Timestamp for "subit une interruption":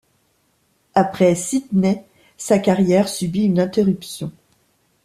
3.07-4.31